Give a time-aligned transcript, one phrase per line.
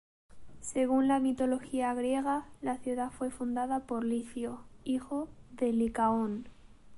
[0.61, 6.47] Según la mitología griega, la ciudad fue fundada por Licio, hijo de Licaón.